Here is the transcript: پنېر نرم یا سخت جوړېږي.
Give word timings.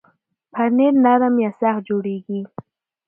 پنېر 0.53 0.93
نرم 1.03 1.35
یا 1.43 1.49
سخت 1.59 1.81
جوړېږي. 1.87 2.41